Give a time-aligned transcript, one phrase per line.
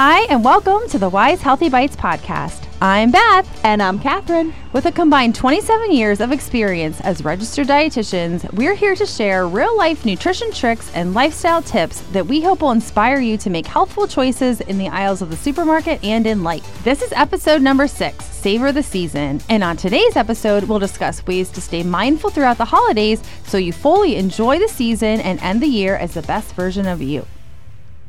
[0.00, 2.68] Hi, and welcome to the Weis Healthy Bites podcast.
[2.80, 3.64] I'm Beth.
[3.64, 4.54] And I'm Catherine.
[4.72, 9.76] With a combined 27 years of experience as registered dietitians, we're here to share real
[9.76, 14.06] life nutrition tricks and lifestyle tips that we hope will inspire you to make healthful
[14.06, 16.84] choices in the aisles of the supermarket and in life.
[16.84, 19.40] This is episode number six Savor the Season.
[19.48, 23.72] And on today's episode, we'll discuss ways to stay mindful throughout the holidays so you
[23.72, 27.26] fully enjoy the season and end the year as the best version of you.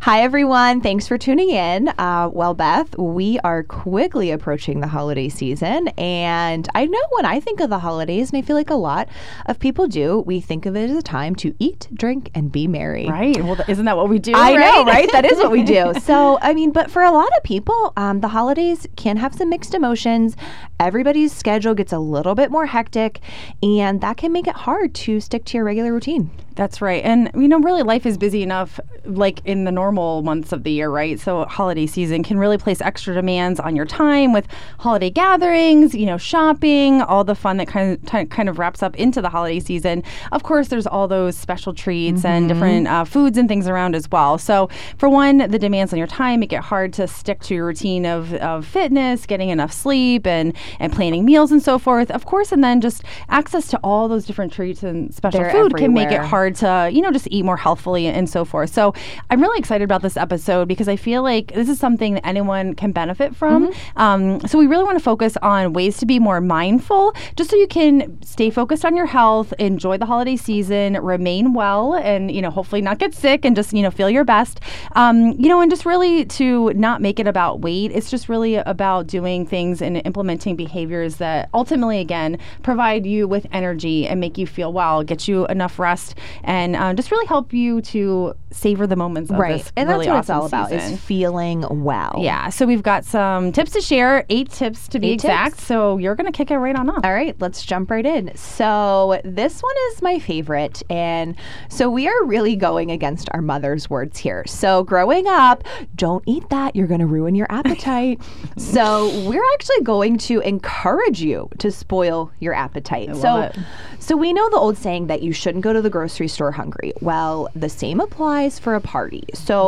[0.01, 0.79] Hi, everyone.
[0.79, 1.89] Thanks for tuning in.
[1.89, 5.89] Uh, well, Beth, we are quickly approaching the holiday season.
[5.97, 9.09] And I know when I think of the holidays, and I feel like a lot
[9.47, 12.65] of people do, we think of it as a time to eat, drink, and be
[12.65, 13.07] merry.
[13.07, 13.43] Right.
[13.43, 14.31] Well, isn't that what we do?
[14.33, 14.59] I right?
[14.59, 15.11] know, right?
[15.11, 15.93] That is what we do.
[16.09, 19.49] So, I mean, but for a lot of people, um, the holidays can have some
[19.49, 20.35] mixed emotions.
[20.79, 23.19] Everybody's schedule gets a little bit more hectic,
[23.61, 26.31] and that can make it hard to stick to your regular routine.
[26.55, 27.01] That's right.
[27.05, 30.71] And, you know, really life is busy enough, like in the normal months of the
[30.71, 31.19] year, right?
[31.19, 34.47] So, holiday season can really place extra demands on your time with
[34.79, 38.95] holiday gatherings, you know, shopping, all the fun that kind of, kind of wraps up
[38.97, 40.03] into the holiday season.
[40.31, 42.27] Of course, there's all those special treats mm-hmm.
[42.27, 44.37] and different uh, foods and things around as well.
[44.37, 47.67] So, for one, the demands on your time make it hard to stick to your
[47.67, 52.11] routine of, of fitness, getting enough sleep, and, and planning meals and so forth.
[52.11, 55.73] Of course, and then just access to all those different treats and special They're food
[55.73, 55.79] everywhere.
[55.79, 58.73] can make it hard hard to, you know, just eat more healthfully and so forth.
[58.73, 58.93] So
[59.29, 62.75] I'm really excited about this episode because I feel like this is something that anyone
[62.75, 63.67] can benefit from.
[63.67, 63.99] Mm-hmm.
[63.99, 67.55] Um, so we really want to focus on ways to be more mindful, just so
[67.55, 72.41] you can stay focused on your health, enjoy the holiday season, remain well, and, you
[72.41, 74.59] know, hopefully not get sick and just, you know, feel your best.
[74.93, 77.91] Um, you know, and just really to not make it about weight.
[77.91, 83.45] It's just really about doing things and implementing behaviors that ultimately, again, provide you with
[83.51, 87.53] energy and make you feel well, get you enough rest and um, just really help
[87.53, 89.68] you to savor the moments right.
[89.75, 90.77] And really that's what awesome it's all season.
[90.79, 92.15] about is feeling well.
[92.17, 92.49] Yeah.
[92.49, 95.55] So we've got some tips to share, eight tips to be eight exact.
[95.55, 95.67] Tips.
[95.67, 97.03] So you're going to kick it right on off.
[97.03, 98.35] All right, let's jump right in.
[98.35, 101.35] So this one is my favorite, and
[101.69, 104.43] so we are really going against our mother's words here.
[104.47, 105.63] So growing up,
[105.95, 108.21] don't eat that; you're going to ruin your appetite.
[108.57, 113.15] so we're actually going to encourage you to spoil your appetite.
[113.15, 113.57] so, it.
[113.99, 116.93] so we know the old saying that you shouldn't go to the grocery store hungry.
[117.01, 119.23] Well, the same applies for a party.
[119.33, 119.58] So,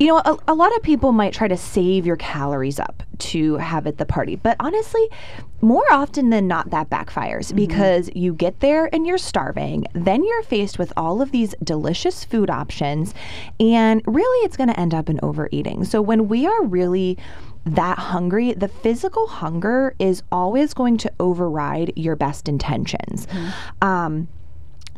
[0.00, 3.56] you know, a, a, lot of people might try to save your calories up to
[3.56, 5.06] have at the party, but honestly,
[5.60, 7.56] more often than not, that backfires mm-hmm.
[7.56, 9.86] because you get there and you're starving.
[9.92, 13.12] Then you're faced with all of these delicious food options,
[13.60, 15.84] and really it's going to end up in overeating.
[15.84, 17.18] So, when we are really
[17.66, 23.26] that hungry, the physical hunger is always going to override your best intentions.
[23.26, 23.86] Mm-hmm.
[23.86, 24.28] Um,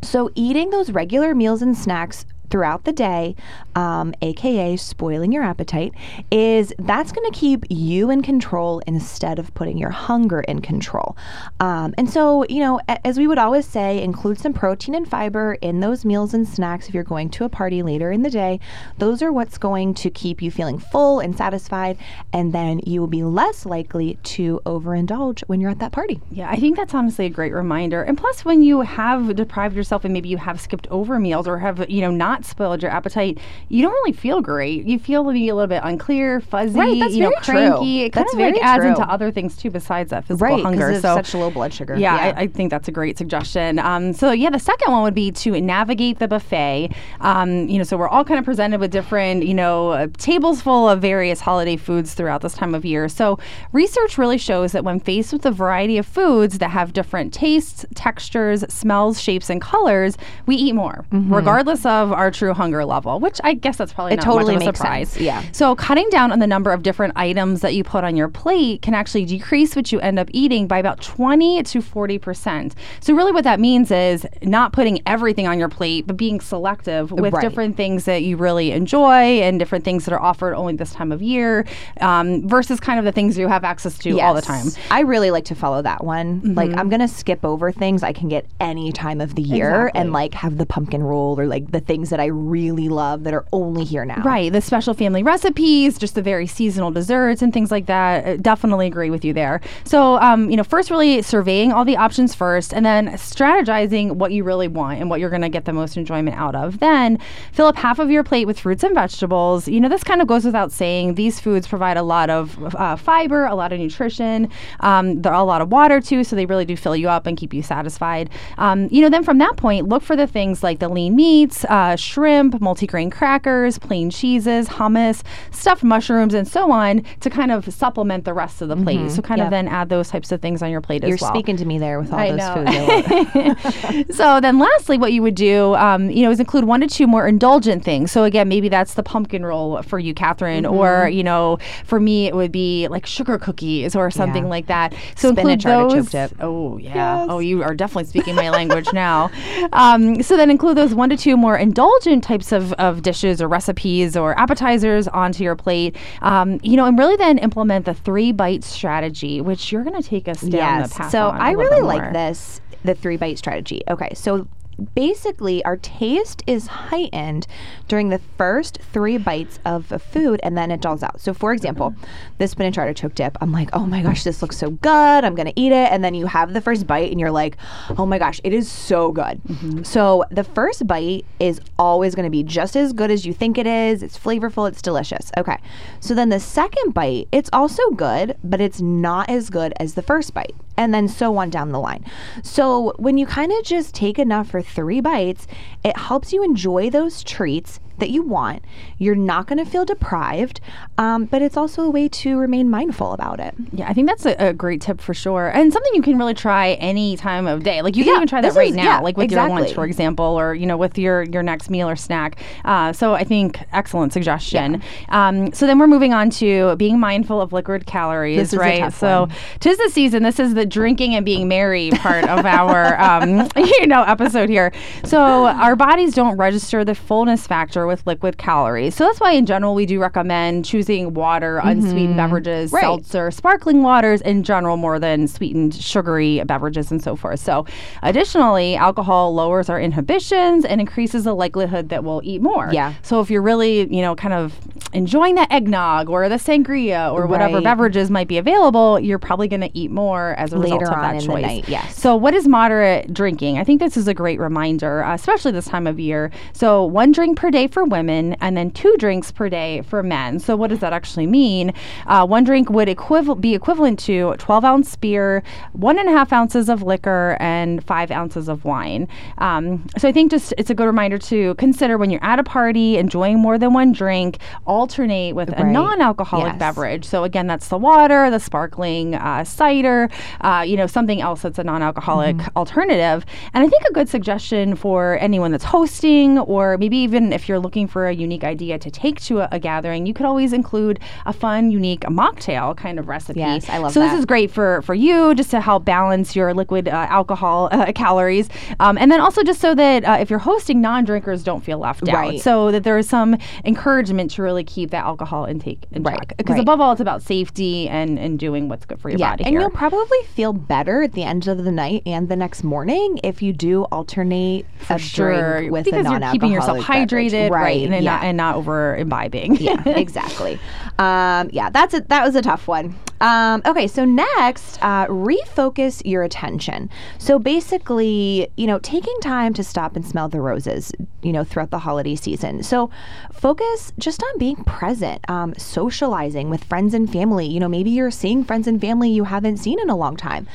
[0.01, 3.35] so, eating those regular meals and snacks throughout the day,
[3.75, 5.91] um, aka spoiling your appetite,
[6.29, 11.17] is that's going to keep you in control instead of putting your hunger in control.
[11.59, 15.09] Um, and so, you know, a- as we would always say, include some protein and
[15.09, 18.29] fiber in those meals and snacks if you're going to a party later in the
[18.29, 18.59] day.
[18.99, 21.97] Those are what's going to keep you feeling full and satisfied,
[22.31, 26.21] and then you will be less likely to overindulge when you're at that party.
[26.29, 28.03] Yeah, I think that's honestly a great reminder.
[28.03, 31.57] And plus, when you have deprived yourself and maybe you have skipped over meals or
[31.57, 33.39] have, you know, not spoiled your appetite,
[33.69, 34.85] you don't really feel great.
[34.85, 37.97] You feel maybe a little bit unclear, fuzzy, right, that's you know, very cranky.
[37.99, 38.05] True.
[38.05, 38.89] It kind that's of like adds true.
[38.89, 40.93] into other things too besides that physical right, hunger.
[40.95, 41.95] So such low blood sugar.
[41.95, 42.33] Yeah, yeah.
[42.37, 43.79] I, I, think that's a great suggestion.
[43.79, 46.89] Um, so yeah, the second one would be to navigate the buffet.
[47.21, 50.61] Um, you know, so we're all kind of presented with different, you know, uh, tables
[50.61, 53.09] full of various holiday foods throughout this time of year.
[53.09, 53.39] So
[53.71, 57.85] research really shows that when faced with a variety of foods that have different tastes,
[57.95, 61.33] textures, smells, shapes, and colors, we eat more, mm-hmm.
[61.33, 64.77] regardless of our true hunger level which I guess that's probably it not totally makes
[64.77, 65.09] surprise.
[65.09, 65.23] Sense.
[65.23, 65.43] Yeah.
[65.51, 68.81] So cutting down on the number of different items that you put on your plate
[68.81, 72.75] can actually decrease what you end up eating by about 20 to 40 percent.
[72.99, 77.11] So really, what that means is not putting everything on your plate, but being selective
[77.11, 77.41] with right.
[77.41, 81.11] different things that you really enjoy and different things that are offered only this time
[81.11, 81.65] of year,
[82.01, 84.23] um, versus kind of the things you have access to yes.
[84.23, 84.67] all the time.
[84.91, 86.41] I really like to follow that one.
[86.41, 86.53] Mm-hmm.
[86.53, 90.01] Like I'm gonna skip over things I can get any time of the year exactly.
[90.01, 93.33] and like have the pumpkin roll or like the things that I really love that
[93.33, 94.21] are only here now.
[94.21, 94.53] Right.
[94.53, 98.25] The special family recipes, just the very seasonal desserts and things like that.
[98.25, 99.61] I definitely agree with you there.
[99.83, 104.31] So, um, you know, first really surveying all the options first and then strategizing what
[104.31, 106.79] you really want and what you're going to get the most enjoyment out of.
[106.79, 107.17] Then
[107.51, 109.67] fill up half of your plate with fruits and vegetables.
[109.67, 111.15] You know, this kind of goes without saying.
[111.15, 114.49] These foods provide a lot of uh, fiber, a lot of nutrition,
[114.81, 117.25] um, there are a lot of water too, so they really do fill you up
[117.25, 118.29] and keep you satisfied.
[118.57, 121.65] Um, you know, then from that point, look for the things like the lean meats,
[121.65, 127.73] uh, shrimp, multigrain crackers, plain cheeses, hummus, stuffed mushrooms, and so on to kind of
[127.73, 129.09] supplement the rest of the plate.
[129.11, 131.31] So kind of then add those types of things on your plate You're as well.
[131.31, 133.25] You're speaking to me there with all I those know.
[133.25, 134.15] foods.
[134.17, 137.07] So then lastly what you would do um, you know is include one to two
[137.07, 140.73] more indulgent things so again maybe that's the pumpkin roll for you catherine Mm-hmm.
[140.75, 144.49] or you know for me it would be like sugar cookies or something Yeah.
[144.49, 146.31] like that so Spinach include those dip.
[146.39, 147.27] oh yeah Yes.
[147.29, 149.29] oh you are definitely speaking my language now
[149.73, 153.47] um, so then include those one to two more indulgent types of, of dishes or
[153.47, 155.95] recipes or appetizers onto your plate.
[156.21, 160.07] Um, you know and really then implement the three bite strategy which you're going to
[160.07, 163.81] take us down the path So I really like this, the three bite strategy.
[163.89, 164.47] Okay, so
[164.95, 167.47] basically our taste is heightened
[167.87, 171.19] during the first three bites of a food and then it dulls out.
[171.21, 172.03] So for example, Mm-hmm.
[172.37, 175.23] the spinach artichoke dip, I'm like, oh my gosh, this looks so good.
[175.23, 175.91] I'm gonna eat it.
[175.91, 177.57] And then you have the first bite and you're like,
[177.97, 179.41] oh my gosh, it is so good.
[179.47, 179.83] Mm-hmm.
[179.83, 183.67] So the first bite is always gonna be just as good as you think it
[183.67, 184.01] is.
[184.03, 185.31] It's flavorful, it's delicious.
[185.37, 185.57] Okay.
[185.99, 190.01] So then the second bite, it's also good, but it's not as good as the
[190.01, 190.55] first bite.
[190.77, 192.03] And then so on down the line.
[192.41, 195.47] So when you kind of just take enough for three bites,
[195.83, 198.63] it helps you enjoy those treats that you want.
[198.97, 200.59] You're not going to feel deprived,
[200.97, 203.53] um, but it's also a way to remain mindful about it.
[203.71, 206.33] Yeah, I think that's a, a great tip for sure, and something you can really
[206.33, 207.81] try any time of day.
[207.81, 209.47] Like you can Yeah, even try that this right is- now, yeah, like with your
[209.47, 212.39] lunch, for example, or you know, with your your next meal or snack.
[212.65, 214.81] Uh, so I think excellent suggestion.
[215.09, 218.59] Um, so then we're moving on to being mindful of liquid calories, This is a
[218.59, 218.93] right?
[218.93, 219.31] so one.
[219.59, 220.23] tis the season.
[220.23, 224.71] This is the drinking and being merry part of our um, you know episode here.
[225.05, 228.95] So our bodies don't register the fullness factor with liquid calories.
[228.95, 232.75] So that's why in general we do recommend choosing water, unsweetened beverages, Mm-hmm.
[232.75, 232.81] Right.
[232.81, 237.39] seltzer, sparkling waters in general more than sweetened sugary beverages and so forth.
[237.39, 237.65] So
[238.01, 242.69] additionally, alcohol lowers our inhibitions and increases the likelihood that we'll eat more.
[242.71, 242.93] Yeah.
[243.01, 244.53] So if you're really, you know, kind of
[244.93, 247.63] enjoying the eggnog or the sangria or whatever Right.
[247.63, 250.97] beverages might be available, you're probably going to eat more as a result Later of
[251.01, 251.41] that on in the choice.
[251.41, 251.97] night, yes.
[251.99, 253.57] So what is moderate drinking?
[253.57, 256.31] I think this is a great reminder, uh, especially this time of year.
[256.53, 260.39] So one drink per day for women and then two drinks per day for men.
[260.39, 261.73] So what does that actually mean?
[262.07, 265.43] Uh, one drink would equival- be equivalent to 12 ounce beer,
[265.73, 269.07] one and a half ounces of liquor, and five ounces of wine.
[269.39, 272.43] Um, so I think just it's a good reminder to consider when you're at a
[272.43, 274.37] party, enjoying more than one drink,
[274.83, 276.59] alternate with a non-alcoholic Yes.
[276.59, 277.05] beverage.
[277.05, 280.09] So again, that's the water, the sparkling uh, cider,
[280.41, 282.57] uh, you know, something else that's a non-alcoholic Mm-hmm.
[282.57, 283.25] alternative.
[283.53, 287.59] And I think a good suggestion for anyone that's hosting, or maybe even if you're
[287.59, 290.99] looking for a unique idea to take to a, a gathering, you could always include
[291.25, 293.39] a fun, unique mocktail kind of recipe.
[293.39, 293.93] Yes, I love it.
[293.93, 294.09] so that.
[294.11, 297.91] this is great for for you just to help balance your liquid uh, alcohol uh,
[298.03, 298.49] calories,
[298.79, 302.07] um, and then also just so that uh, if you're hosting, non-drinkers don't feel left
[302.09, 302.13] out.
[302.15, 302.41] Right.
[302.41, 306.37] So that there is some encouragement to really keep that alcohol intake in Right, check.
[306.37, 306.61] Because right.
[306.61, 309.43] above all, it's about safety and and doing what's good for your Yeah, body.
[309.45, 309.61] and here.
[309.61, 313.41] you'll probably feel better at the end of the night and the next morning if
[313.41, 317.09] you do alternate a sure, drink with because a you're keeping yourself beverage.
[317.31, 318.11] hydrated, right, and, yeah.
[318.15, 319.55] not and not over imbibing.
[319.57, 320.59] yeah, exactly.
[320.99, 322.95] Um, yeah, that's a, that was a tough one.
[323.23, 326.89] Um, okay, so next, uh, refocus your attention.
[327.19, 330.91] So basically, you know, taking time to stop and smell the roses,
[331.21, 332.63] you know, throughout the holiday season.
[332.63, 332.91] So
[333.31, 337.47] focus just on being present, um, socializing with friends and family.
[337.47, 340.45] You know, maybe you're seeing friends and family you haven't seen in a long time.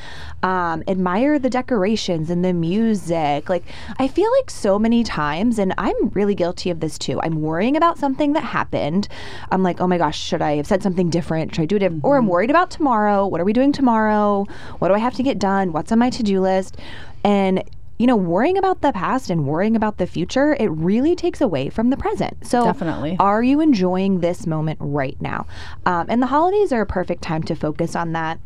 [0.43, 3.49] Um, admire the decorations and the music.
[3.49, 3.63] Like,
[3.97, 7.19] I feel like so many times, and I'm really guilty of this too.
[7.21, 9.07] I'm worrying about something that happened.
[9.51, 11.55] I'm like, oh my gosh, should I have said something different?
[11.55, 11.91] Should I do it?
[12.03, 13.25] Or I'm worried about tomorrow.
[13.25, 14.45] What are we doing tomorrow?
[14.79, 15.71] What do I have to get done?
[15.71, 16.75] What's on my to do list?
[17.23, 17.63] And
[17.97, 21.69] you know, worrying about the past and worrying about the future, it really takes away
[21.69, 22.45] from the present.
[22.45, 23.17] So, Definitely.
[23.19, 25.47] are you enjoying this moment right now?
[25.85, 28.39] Um, and the holidays are a perfect time to focus on that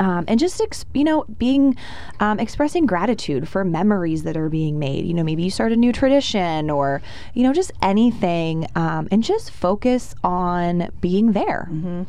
[0.00, 1.76] um, and just ex- you know being
[2.20, 5.76] um, expressing gratitude for memories that are being made you know maybe you start a
[5.76, 7.00] new tradition or
[7.34, 12.06] you know just anything um, and just focus on being there A-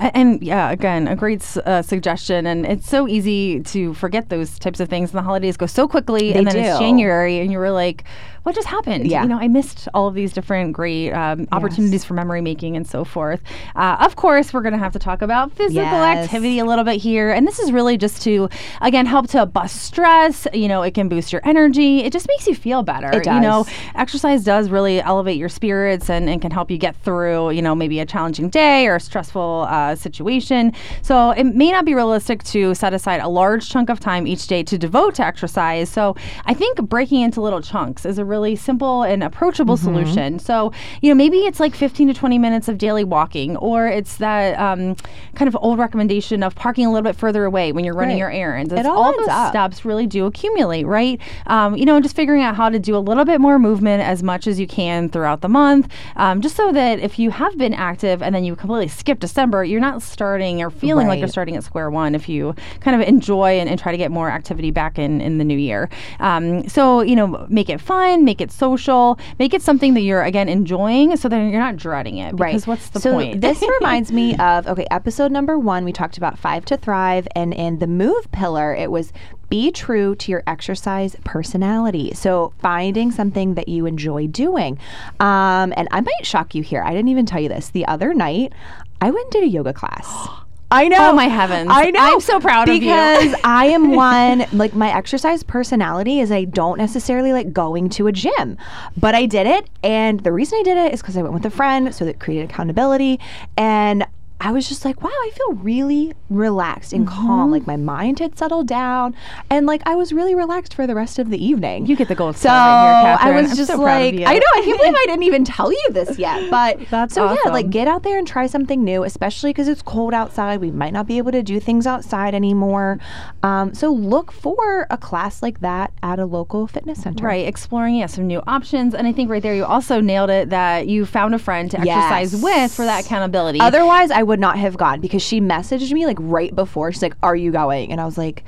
[0.00, 2.46] And yeah, again, a great uh, suggestion.
[2.46, 5.10] And it's so easy to forget those types of things.
[5.10, 6.32] And the holidays go so quickly.
[6.32, 6.78] They and then it's.
[6.78, 8.04] January, and you were like,
[8.46, 9.08] what just happened?
[9.08, 9.22] Yeah.
[9.22, 12.86] You know, I missed all of these different great um, opportunities for memory making and
[12.86, 13.40] so forth.
[13.74, 16.24] Uh, of course, we're going to have to talk about physical Yes.
[16.26, 17.32] activity a little bit here.
[17.32, 18.48] And this is really just to,
[18.82, 20.46] again, help to bust stress.
[20.54, 22.04] You know, it can boost your energy.
[22.04, 23.08] It just makes you feel better.
[23.18, 23.72] It You know, does.
[23.96, 27.74] exercise does really elevate your spirits and, and can help you get through, you know,
[27.74, 30.72] maybe a challenging day or a stressful uh, situation.
[31.02, 34.46] So it may not be realistic to set aside a large chunk of time each
[34.46, 35.88] day to devote to exercise.
[35.88, 40.38] So I think breaking into little chunks is a really simple and approachable solution.
[40.38, 44.18] So, you know, maybe it's like 15 to 20 minutes of daily walking, or it's
[44.18, 44.96] that um,
[45.34, 48.18] kind of old recommendation of parking a little bit further away when you're running Right.
[48.18, 48.72] your errands.
[48.72, 49.50] It It's all all those up.
[49.50, 51.20] steps really do accumulate, right?
[51.46, 54.22] Um, you know, just figuring out how to do a little bit more movement as
[54.22, 57.72] much as you can throughout the month, um, just so that if you have been
[57.74, 61.56] active and then you completely skip December, you're not starting or feeling like you're starting
[61.56, 64.70] at square one if you kind of enjoy and, and try to get more activity
[64.70, 65.88] back in, in the new year.
[66.20, 70.22] Um, so, you know, make it fun, make it social, make it something that you're,
[70.22, 72.34] again, enjoying so that you're not dreading it.
[72.38, 72.50] Right.
[72.50, 73.40] Because what's the so point?
[73.40, 75.84] this reminds me of okay, episode number one.
[75.86, 79.14] We talked about five to thrive, and in the move pillar, it was
[79.48, 82.12] be true to your exercise personality.
[82.12, 84.78] So finding something that you enjoy doing.
[85.20, 86.82] Um, and I might shock you here.
[86.82, 87.70] I didn't even tell you this.
[87.70, 88.52] The other night,
[89.00, 90.06] I went and did a yoga class.
[90.76, 91.10] I know.
[91.10, 91.68] Oh, my heavens.
[91.72, 92.00] I know.
[92.00, 92.80] I'm so proud of you.
[92.80, 98.06] because I am one like my exercise personality is I don't necessarily like going to
[98.06, 98.58] a gym,
[98.96, 101.46] but I did it, and the reason I did it is because I went with
[101.46, 103.18] a friend, so that created accountability,
[103.56, 104.06] and
[104.38, 107.26] I was just like, wow, I feel really relaxed and Mm-hmm.
[107.26, 107.50] calm.
[107.50, 109.14] Like my mind had settled down,
[109.50, 111.86] and like I was really relaxed for the rest of the evening.
[111.86, 113.42] You get the gold So star here, I Catherine.
[113.42, 114.14] was I'm just so like.
[114.14, 116.50] I know, I can't believe I didn't even tell you this yet.
[116.50, 119.82] But That's so yeah, like get out there and try something new, especially because it's
[119.82, 120.60] cold outside.
[120.60, 122.98] We might not be able to do things outside anymore.
[123.42, 127.24] Um, so look for a class like that at a local fitness center.
[127.26, 130.50] Right, exploring yeah some new options, and I think right there you also nailed it
[130.50, 132.42] that you found a friend to exercise Yes.
[132.42, 133.60] with for that accountability.
[133.60, 136.92] Otherwise, I would not have gone because she messaged me like right before.
[136.92, 138.44] She's like, "Are you going?" And I was like,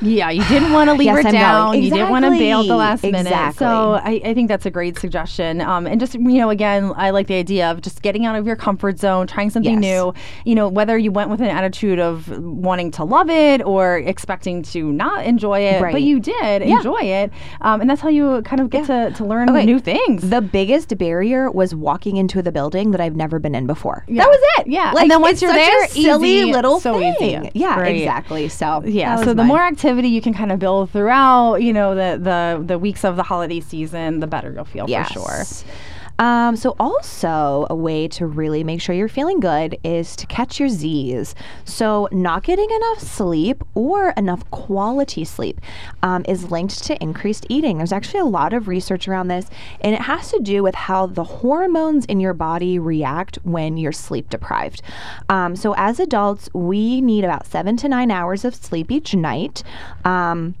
[0.00, 1.82] yeah, you didn't want to leave Yes, her I'm down.
[1.82, 3.30] You didn't want to bail the last Exactly.
[3.32, 3.54] minute.
[3.56, 5.60] So I, I think that's a great suggestion.
[5.60, 8.46] Um, and just you know, again, I like the idea of just getting out of
[8.46, 9.92] your comfort zone, trying something Yes.
[10.04, 10.14] new.
[10.44, 14.62] You know, whether you went with an attitude of wanting to love it or expecting
[14.64, 15.92] to not enjoy it, Right.
[15.92, 16.76] but you did Yeah.
[16.76, 17.30] enjoy it,
[17.62, 19.08] um, and that's how you kind of get Yeah.
[19.08, 19.64] to, to learn Okay.
[19.64, 20.28] new things.
[20.28, 24.04] the biggest barrier was walking into the building that I've never been in before.
[24.08, 24.22] Yeah.
[24.24, 24.66] That was it.
[24.68, 24.92] Yeah.
[24.92, 26.52] Like, And then once you're there, a silly easy.
[26.52, 27.14] little So thing.
[27.20, 27.50] easy.
[27.54, 27.96] Yeah, Right.
[27.96, 28.48] exactly.
[28.48, 29.46] So Yeah, so the mine.
[29.46, 33.16] more activity you can kind of build throughout, you know, the the the weeks of
[33.16, 35.44] the holiday season, the better you'll feel for sure.
[36.18, 40.58] Um, so also a way to really make sure you're feeling good is to catch
[40.58, 41.34] your Z's.
[41.64, 45.60] So not getting enough sleep or enough quality sleep
[46.02, 47.78] um, is linked to increased eating.
[47.78, 49.48] There's actually a lot of research around this,
[49.80, 53.92] and it has to do with how the hormones in your body react when you're
[53.92, 54.82] sleep deprived.
[55.28, 59.62] Um, so as adults, we need about seven to nine hours of sleep each night.
[60.04, 60.54] Um,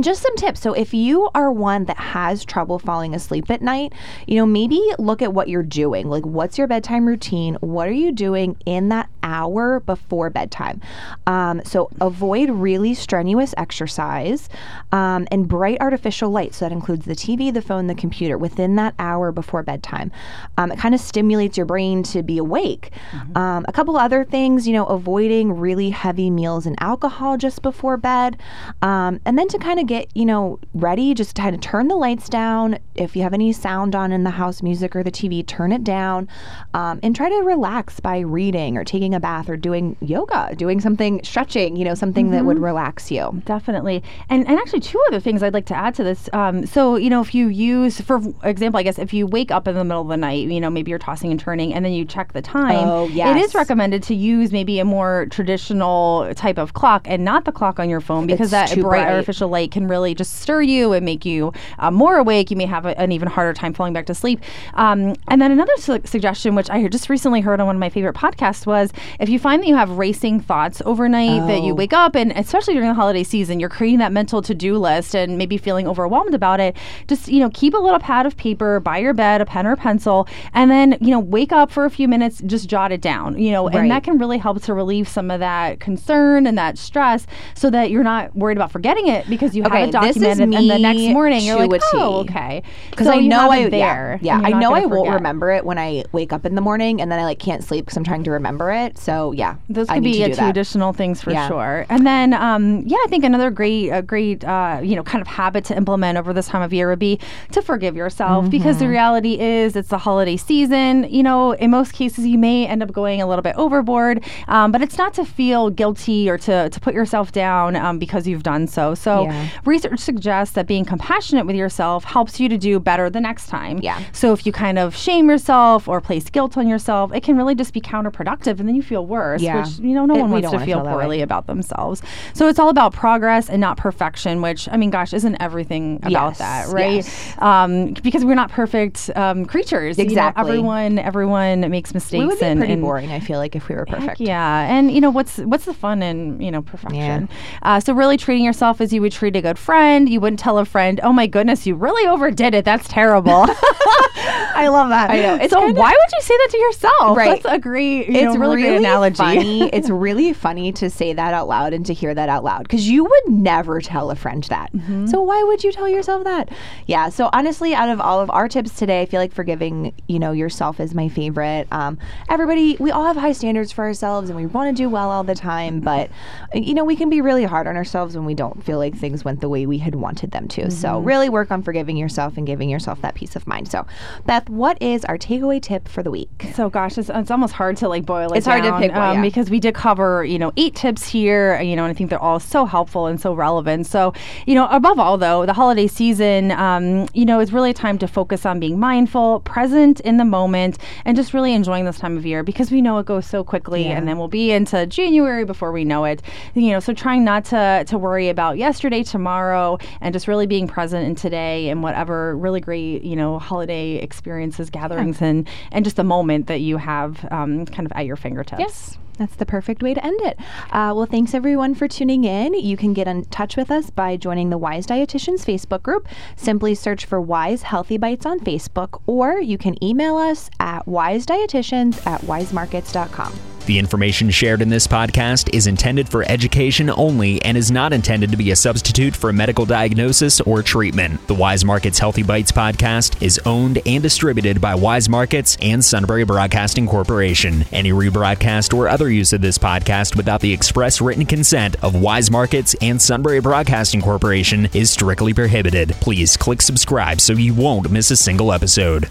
[0.00, 0.60] just some tips.
[0.60, 3.92] So, if you are one that has trouble falling asleep at night,
[4.26, 6.08] you know, maybe look at what you're doing.
[6.08, 7.56] Like, what's your bedtime routine?
[7.60, 10.80] What are you doing in that hour before bedtime?
[11.26, 14.48] Um, so, avoid really strenuous exercise
[14.92, 16.54] um, and bright artificial light.
[16.54, 20.10] So, that includes the TV, the phone, the computer within that hour before bedtime.
[20.56, 22.90] Um, it kind of stimulates your brain to be awake.
[23.34, 27.96] Um, a couple other things, you know, avoiding really heavy meals and alcohol just before
[27.96, 28.38] bed.
[28.82, 31.96] Um, and then to kind of get, you know, ready, just kind of turn the
[31.96, 32.78] lights down.
[32.94, 35.84] If you have any sound on in the house, music or the TV, turn it
[35.84, 36.28] down.
[36.74, 40.80] Um, and try to relax by reading or taking a bath or doing yoga, doing
[40.80, 43.42] something, stretching, you know, something that would relax you.
[43.44, 44.02] Definitely.
[44.28, 46.28] And and actually two other things I'd like to add to this.
[46.32, 49.66] Um, so, you know, if you use for example, I guess if you wake up
[49.68, 51.92] in the middle of the night, you know, maybe you're tossing and turning and then
[51.92, 52.76] you check the time.
[52.88, 53.46] Oh, It yes.
[53.46, 57.78] is recommended to use maybe a more traditional type of clock and not the clock
[57.78, 59.06] on your phone because It's that bright, bright.
[59.12, 62.50] artificial light can really just stir you and make you uh, more awake.
[62.50, 64.40] You may have a, an even harder time falling back to sleep.
[64.74, 67.90] Um, and then another su- suggestion, which I just recently heard on one of my
[67.90, 71.76] favorite podcasts, was if you find that you have racing thoughts overnight, that you Oh.
[71.76, 75.38] wake up and especially during the holiday season, you're creating that mental to-do list and
[75.38, 76.76] maybe feeling overwhelmed about it.
[77.08, 79.76] Just you know, keep a little pad of paper by your bed, a pen or
[79.76, 83.38] pencil, and then you know, wake up for a few minutes, just jot it down.
[83.38, 83.76] You know, Right.
[83.76, 87.70] and that can really help to relieve some of that concern and that stress, so
[87.70, 90.78] that you're not worried about forgetting it because you Okay, have it documented, and the
[90.78, 94.18] next morning you're like, a oh, okay, Because So I know I there.
[94.22, 97.00] yeah, yeah I know I won't remember it when I wake up in the morning,
[97.00, 98.89] and then I like can't sleep because I'm trying to remember it.
[98.98, 100.50] So yeah, Those could be two that.
[100.50, 101.48] additional things for Yeah.
[101.48, 101.86] sure.
[101.88, 105.28] And then, um, yeah, I think another great, a great, uh, you know, kind of
[105.28, 107.18] habit to implement over this time of year would be
[107.52, 108.84] to forgive yourself because Mm-hmm.
[108.84, 111.04] the reality is it's the holiday season.
[111.10, 114.72] You know, in most cases, you may end up going a little bit overboard, um,
[114.72, 118.42] but it's not to feel guilty or to, to put yourself down um, because you've
[118.42, 118.94] done so.
[118.94, 119.48] So, Yeah.
[119.64, 123.78] research suggests that being compassionate with yourself helps you to do better the next time.
[123.82, 124.00] Yeah.
[124.12, 127.54] So, if you kind of shame yourself or place guilt on yourself, it can really
[127.54, 129.42] just be counterproductive, and then you you feel worse.
[129.42, 129.60] Yeah.
[129.60, 132.02] Which you know, no It- one wants to feel feel poorly about themselves.
[132.32, 134.40] So it's all about progress and not perfection.
[134.42, 136.94] Which I mean, gosh, isn't everything about Yes, that, right?
[136.96, 137.34] yes.
[137.38, 139.98] Um, because we're not perfect um, creatures.
[139.98, 140.40] You know, Exactly.
[140.40, 142.20] everyone, everyone makes mistakes.
[142.20, 144.20] We would be and, pretty and boring, I feel like, if we were perfect.
[144.20, 147.28] yeah, and you know what's what's the fun in you know perfection?
[147.62, 150.08] Uh, so really treating yourself as you would treat a good friend.
[150.08, 152.64] You wouldn't tell a friend, "Oh my goodness, you really overdid it.
[152.64, 153.46] That's terrible."
[154.52, 155.10] I love that.
[155.10, 155.34] I know.
[155.36, 157.16] It's so why would you say that to yourself?
[157.16, 157.42] Right.
[157.42, 159.16] That's a great, it's know, really, great analogy.
[159.16, 159.62] funny.
[159.72, 162.88] it's really funny to say that out loud and to hear that out loud because
[162.88, 164.72] you would never tell a friend that.
[164.72, 165.06] Mm-hmm.
[165.06, 166.48] So why would you tell yourself that?
[166.86, 167.08] Yeah.
[167.08, 170.32] So honestly, out of all of our tips today, I feel like forgiving you know
[170.32, 171.66] yourself is my favorite.
[171.72, 171.98] Um,
[172.28, 175.24] everybody, we all have high standards for ourselves and we want to do well all
[175.24, 176.10] the time, but
[176.54, 179.24] you know we can be really hard on ourselves when we don't feel like things
[179.24, 180.70] went the way we had wanted them to.
[180.70, 181.06] So Mm-hmm.
[181.06, 183.70] really work on forgiving yourself and giving yourself that peace of mind.
[183.70, 183.86] So
[184.26, 186.46] Beth, what is our takeaway tip for the week?
[186.54, 189.08] So gosh, it's, it's almost hard to like boil it It's hard to pick one,
[189.10, 189.22] um, yeah.
[189.22, 192.18] because we did cover you know eight tips here, you know, and I think they're
[192.18, 193.86] all so helpful and so relevant.
[193.86, 194.12] So
[194.46, 197.98] you know, above all though, the holiday season, um, you know, is really a time
[197.98, 202.16] to focus on being mindful, present in the moment, and just really enjoying this time
[202.16, 203.96] of year because we know it goes so quickly, Yeah.
[203.98, 206.22] and then we'll be into January before we know it.
[206.54, 210.66] You know, so trying not to to worry about yesterday, tomorrow, and just really being
[210.66, 215.96] present in today and whatever really great you know holiday experiences, gatherings, and and just
[215.96, 218.49] the moment that you have um, kind of at your fingertips.
[218.58, 218.98] Yes.
[219.18, 220.38] That's the perfect way to end it.
[220.70, 222.54] Uh, well, thanks everyone for tuning in.
[222.54, 226.08] You can get in touch with us by joining the Weis Dietitians Facebook group.
[226.36, 232.06] Simply search for Weis Healthy Bites on Facebook, or you can email us at weisdietitians
[232.06, 233.32] at weismarkets.com.
[233.66, 238.30] The information shared in this podcast is intended for education only and is not intended
[238.30, 241.24] to be a substitute for a medical diagnosis or treatment.
[241.28, 246.24] The Weis Markets Healthy Bites podcast is owned and distributed by Weis Markets and Sunbury
[246.24, 247.64] Broadcasting Corporation.
[247.70, 252.30] Any rebroadcast or other use of this podcast without the express written consent of Weis
[252.30, 255.90] Markets and Sunbury Broadcasting Corporation is strictly prohibited.
[256.00, 259.08] Please click subscribe so you won't miss a single episode.